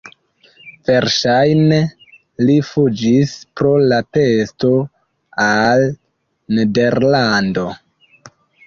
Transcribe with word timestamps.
Verŝajne 0.89 1.77
li 2.47 2.55
fuĝis 2.71 3.35
pro 3.61 3.75
la 3.93 4.01
pesto 4.19 4.73
al 5.47 5.87
Nederlando. 6.59 7.73